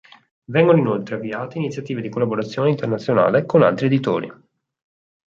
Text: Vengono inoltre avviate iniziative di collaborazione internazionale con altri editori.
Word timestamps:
Vengono 0.45 0.79
inoltre 0.79 1.13
avviate 1.13 1.59
iniziative 1.59 2.01
di 2.01 2.09
collaborazione 2.09 2.71
internazionale 2.71 3.45
con 3.45 3.61
altri 3.61 3.85
editori. 3.85 4.31